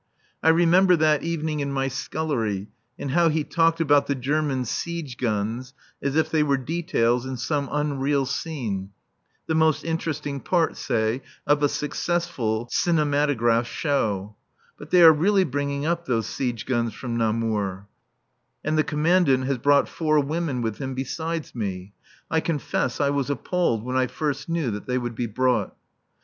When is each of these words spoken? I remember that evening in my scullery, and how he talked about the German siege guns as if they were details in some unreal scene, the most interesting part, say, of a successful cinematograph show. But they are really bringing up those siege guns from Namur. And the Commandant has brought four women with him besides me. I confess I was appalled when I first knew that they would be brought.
I 0.41 0.49
remember 0.49 0.95
that 0.95 1.21
evening 1.21 1.59
in 1.59 1.71
my 1.71 1.87
scullery, 1.87 2.69
and 2.97 3.11
how 3.11 3.29
he 3.29 3.43
talked 3.43 3.79
about 3.79 4.07
the 4.07 4.15
German 4.15 4.65
siege 4.65 5.15
guns 5.15 5.75
as 6.01 6.15
if 6.15 6.31
they 6.31 6.41
were 6.41 6.57
details 6.57 7.23
in 7.27 7.37
some 7.37 7.69
unreal 7.71 8.25
scene, 8.25 8.89
the 9.45 9.53
most 9.53 9.83
interesting 9.83 10.39
part, 10.39 10.75
say, 10.75 11.21
of 11.45 11.61
a 11.61 11.69
successful 11.69 12.67
cinematograph 12.71 13.67
show. 13.67 14.35
But 14.75 14.89
they 14.89 15.03
are 15.03 15.13
really 15.13 15.43
bringing 15.43 15.85
up 15.85 16.07
those 16.07 16.25
siege 16.25 16.65
guns 16.65 16.95
from 16.95 17.15
Namur. 17.15 17.85
And 18.65 18.79
the 18.79 18.83
Commandant 18.83 19.45
has 19.45 19.59
brought 19.59 19.87
four 19.87 20.19
women 20.19 20.63
with 20.63 20.79
him 20.79 20.95
besides 20.95 21.53
me. 21.53 21.93
I 22.31 22.39
confess 22.39 22.99
I 22.99 23.11
was 23.11 23.29
appalled 23.29 23.83
when 23.83 23.97
I 23.97 24.07
first 24.07 24.49
knew 24.49 24.71
that 24.71 24.87
they 24.87 24.97
would 24.97 25.13
be 25.13 25.27
brought. 25.27 25.75